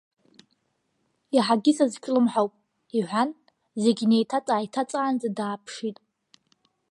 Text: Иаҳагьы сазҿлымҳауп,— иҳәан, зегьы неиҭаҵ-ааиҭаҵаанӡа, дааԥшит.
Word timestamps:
Иаҳагьы 1.35 1.73
сазҿлымҳауп,— 1.77 2.53
иҳәан, 2.97 3.29
зегьы 3.83 4.05
неиҭаҵ-ааиҭаҵаанӡа, 4.09 5.29
дааԥшит. 5.37 5.97